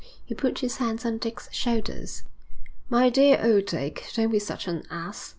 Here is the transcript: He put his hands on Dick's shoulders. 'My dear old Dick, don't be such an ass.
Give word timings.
He 0.25 0.33
put 0.33 0.57
his 0.61 0.77
hands 0.77 1.05
on 1.05 1.19
Dick's 1.19 1.47
shoulders. 1.53 2.23
'My 2.89 3.11
dear 3.11 3.39
old 3.39 3.67
Dick, 3.67 4.09
don't 4.15 4.31
be 4.31 4.39
such 4.39 4.67
an 4.67 4.81
ass. 4.89 5.29